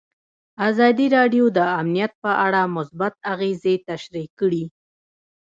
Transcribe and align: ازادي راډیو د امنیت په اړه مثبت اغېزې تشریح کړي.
ازادي 0.69 1.07
راډیو 1.17 1.45
د 1.57 1.59
امنیت 1.79 2.11
په 2.23 2.31
اړه 2.45 2.61
مثبت 2.77 3.13
اغېزې 3.33 3.75
تشریح 3.89 4.27
کړي. 4.39 4.63